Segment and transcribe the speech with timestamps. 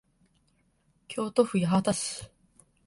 [1.07, 2.31] 京都府八幡市